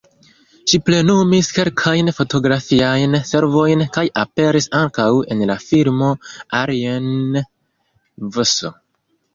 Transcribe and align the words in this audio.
Ŝi 0.71 0.77
plenumis 0.85 1.49
kelkajn 1.57 2.09
fotografiajn 2.21 3.19
servojn 3.33 3.85
kaj 3.99 4.05
aperis 4.25 4.71
ankaŭ 4.83 5.09
en 5.37 5.45
la 5.53 5.61
filmo 5.69 6.11
"Alien 6.65 7.15
vs. 7.43 8.73